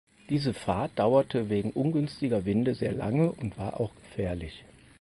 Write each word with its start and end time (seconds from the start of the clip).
Diese 0.31 0.55
Fahrt 0.55 0.97
dauerte 0.97 1.49
wegen 1.49 1.69
ungünstiger 1.69 2.43
Winde 2.43 2.73
sehr 2.73 2.91
lange 2.91 3.31
und 3.31 3.59
war 3.59 3.79
auch 3.79 3.93
gefährlich. 3.93 4.63